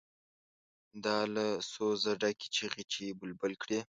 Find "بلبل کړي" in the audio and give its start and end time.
3.19-3.79